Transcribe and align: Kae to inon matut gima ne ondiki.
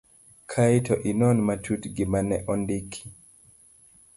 Kae 0.53 0.77
to 0.87 0.93
inon 1.11 1.37
matut 1.47 1.81
gima 1.95 2.19
ne 2.29 2.37
ondiki. 2.53 3.03